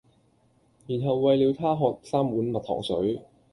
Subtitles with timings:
[0.87, 3.21] 然後餵了她喝三碗蜜糖水